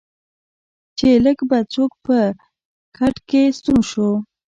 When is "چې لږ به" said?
0.97-1.57